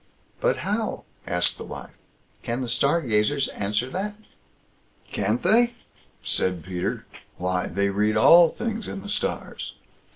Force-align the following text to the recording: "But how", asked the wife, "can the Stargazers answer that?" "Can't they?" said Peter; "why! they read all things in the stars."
"But 0.39 0.57
how", 0.65 1.03
asked 1.27 1.59
the 1.59 1.63
wife, 1.63 1.91
"can 2.41 2.61
the 2.61 2.67
Stargazers 2.67 3.49
answer 3.49 3.87
that?" 3.91 4.15
"Can't 5.11 5.43
they?" 5.43 5.75
said 6.23 6.63
Peter; 6.65 7.05
"why! 7.37 7.67
they 7.67 7.89
read 7.89 8.17
all 8.17 8.49
things 8.49 8.87
in 8.87 9.03
the 9.03 9.09
stars." 9.09 9.75